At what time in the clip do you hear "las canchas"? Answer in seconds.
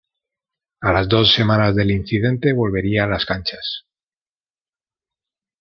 3.07-3.85